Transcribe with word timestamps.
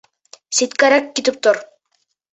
Ситкәрәк 0.59 1.13
китеп 1.21 1.39
тор. 1.49 1.63